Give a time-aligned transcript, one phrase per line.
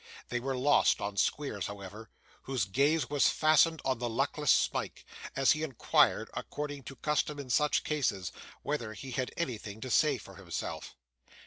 [0.29, 2.09] They were lost on Squeers, however,
[2.41, 7.51] whose gaze was fastened on the luckless Smike, as he inquired, according to custom in
[7.51, 8.31] such cases,
[8.63, 10.95] whether he had anything to say for himself.